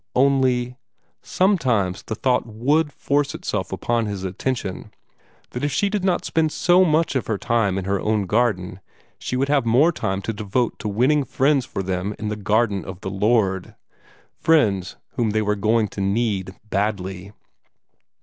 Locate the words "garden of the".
12.35-13.11